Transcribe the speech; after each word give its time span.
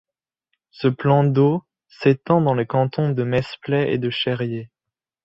Ce 0.71 0.87
plan 0.87 1.23
d’eau 1.23 1.63
s’étend 1.87 2.41
dans 2.41 2.55
les 2.55 2.65
cantons 2.65 3.11
de 3.11 3.23
Mesplet 3.23 3.93
et 3.93 3.99
de 3.99 4.09
Cherrier. 4.09 4.71